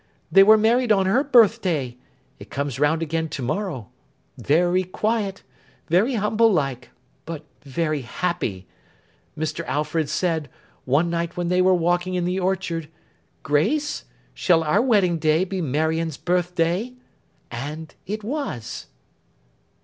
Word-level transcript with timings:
They 0.31 0.41
were 0.41 0.57
married 0.57 0.91
on 0.91 1.05
her 1.05 1.23
birth 1.23 1.61
day—it 1.61 2.49
comes 2.49 2.79
round 2.79 3.03
again 3.03 3.29
to 3.29 3.43
morrow—very 3.43 4.85
quiet, 4.85 5.43
very 5.89 6.15
humble 6.15 6.51
like, 6.51 6.89
but 7.25 7.45
very 7.61 8.01
happy. 8.01 8.65
Mr. 9.37 9.63
Alfred 9.67 10.09
said, 10.09 10.49
one 10.85 11.11
night 11.11 11.37
when 11.37 11.49
they 11.49 11.61
were 11.61 11.75
walking 11.75 12.15
in 12.15 12.25
the 12.25 12.39
orchard, 12.39 12.89
"Grace, 13.43 14.05
shall 14.33 14.63
our 14.63 14.81
wedding 14.81 15.19
day 15.19 15.43
be 15.43 15.61
Marion's 15.61 16.17
birth 16.17 16.55
day?" 16.55 16.95
And 17.51 17.93
it 18.07 18.23
was. 18.23 18.87